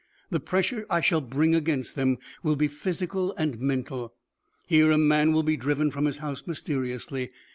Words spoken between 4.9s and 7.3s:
man will be driven from his house mysteriously.